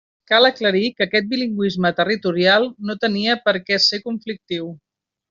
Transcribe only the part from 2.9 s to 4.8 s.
no tenia per què ser conflictiu.